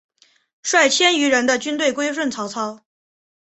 [0.63, 2.79] 率千余人的军队归顺曹操。